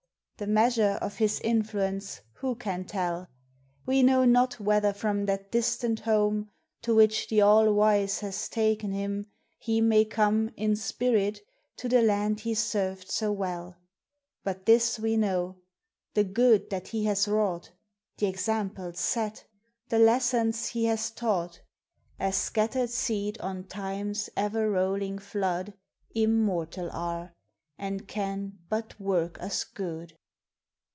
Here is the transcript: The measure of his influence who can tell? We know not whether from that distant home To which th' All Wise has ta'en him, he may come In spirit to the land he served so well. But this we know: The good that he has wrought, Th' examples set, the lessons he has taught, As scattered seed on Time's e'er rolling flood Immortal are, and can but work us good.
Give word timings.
The 0.37 0.47
measure 0.47 0.97
of 1.03 1.17
his 1.17 1.39
influence 1.41 2.21
who 2.33 2.55
can 2.55 2.85
tell? 2.85 3.27
We 3.85 4.01
know 4.01 4.25
not 4.25 4.59
whether 4.59 4.91
from 4.91 5.27
that 5.27 5.51
distant 5.51 5.99
home 5.99 6.49
To 6.81 6.95
which 6.95 7.27
th' 7.27 7.41
All 7.41 7.71
Wise 7.71 8.21
has 8.21 8.49
ta'en 8.49 8.89
him, 8.91 9.27
he 9.59 9.81
may 9.81 10.03
come 10.03 10.49
In 10.57 10.75
spirit 10.75 11.41
to 11.77 11.87
the 11.87 12.01
land 12.01 12.39
he 12.39 12.55
served 12.55 13.11
so 13.11 13.31
well. 13.31 13.77
But 14.43 14.65
this 14.65 14.97
we 14.97 15.15
know: 15.15 15.57
The 16.15 16.23
good 16.23 16.71
that 16.71 16.87
he 16.87 17.05
has 17.05 17.27
wrought, 17.27 17.69
Th' 18.17 18.23
examples 18.23 18.97
set, 18.99 19.45
the 19.89 19.99
lessons 19.99 20.69
he 20.69 20.85
has 20.85 21.11
taught, 21.11 21.61
As 22.17 22.35
scattered 22.35 22.89
seed 22.89 23.39
on 23.41 23.65
Time's 23.65 24.27
e'er 24.35 24.71
rolling 24.71 25.19
flood 25.19 25.75
Immortal 26.15 26.89
are, 26.91 27.35
and 27.77 28.07
can 28.07 28.57
but 28.69 28.99
work 28.99 29.39
us 29.39 29.63
good. 29.63 30.17